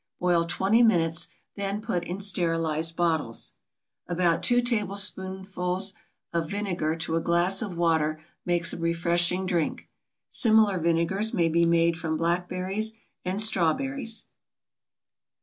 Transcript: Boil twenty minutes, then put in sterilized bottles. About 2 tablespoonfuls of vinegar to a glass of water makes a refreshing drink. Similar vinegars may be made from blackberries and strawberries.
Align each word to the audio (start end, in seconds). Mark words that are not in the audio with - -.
Boil 0.19 0.45
twenty 0.45 0.81
minutes, 0.81 1.27
then 1.55 1.79
put 1.79 2.03
in 2.03 2.19
sterilized 2.19 2.95
bottles. 2.95 3.53
About 4.07 4.41
2 4.41 4.59
tablespoonfuls 4.61 5.93
of 6.33 6.49
vinegar 6.49 6.95
to 6.95 7.15
a 7.17 7.21
glass 7.21 7.61
of 7.61 7.77
water 7.77 8.19
makes 8.43 8.73
a 8.73 8.79
refreshing 8.79 9.45
drink. 9.45 9.89
Similar 10.27 10.79
vinegars 10.79 11.35
may 11.35 11.49
be 11.49 11.65
made 11.67 11.97
from 11.97 12.17
blackberries 12.17 12.93
and 13.23 13.39
strawberries. 13.39 14.25